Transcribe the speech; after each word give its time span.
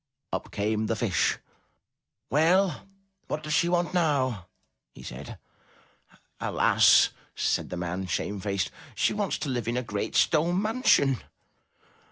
Up 0.33 0.49
came 0.49 0.87
the 0.87 0.95
Fish. 0.95 1.37
"Well, 2.31 2.87
what 3.27 3.43
does 3.43 3.53
she 3.53 3.69
want 3.69 3.93
now?" 3.93 4.47
he 4.95 5.03
said. 5.03 5.37
"Alas!" 6.39 7.11
said 7.35 7.69
the 7.69 7.77
man, 7.77 8.07
shamefaced. 8.07 8.71
"She 8.95 9.13
wants 9.13 9.37
to 9.37 9.49
live 9.49 9.67
in 9.67 9.77
a 9.77 9.83
great 9.83 10.15
stone 10.15 10.59
mansion." 10.59 11.19